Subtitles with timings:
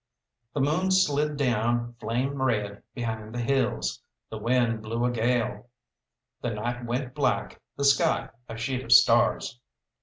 [0.55, 5.69] The moon slid down flame red behind the hills, the wind blew a gale,
[6.41, 9.59] the night went black, the sky a sheet of stars.